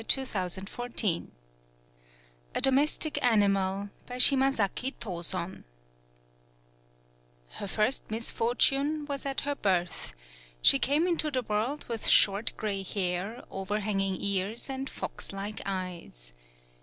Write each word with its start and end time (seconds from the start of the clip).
114 0.03 1.31
A 2.55 2.59
DOMESTIC 2.59 2.59
ANIMAL 2.59 2.59
A 2.59 2.61
DOMESTIC 2.61 3.23
ANIMAL 3.23 3.89
By 4.07 4.17
SHIMAZAKI 4.17 4.93
TOSON 4.99 5.63
HER 7.51 7.67
first 7.67 8.09
misfortune 8.09 9.05
was 9.05 9.27
at 9.27 9.41
her 9.41 9.53
birth; 9.53 10.15
she 10.59 10.79
came 10.79 11.05
into 11.05 11.29
the 11.29 11.43
world 11.43 11.83
with 11.87 12.07
short 12.07 12.51
gray 12.57 12.81
hair, 12.81 13.43
overhanging 13.51 14.17
ears, 14.19 14.71
and 14.71 14.89
fox 14.89 15.31
like 15.31 15.61
eyes. 15.67 16.33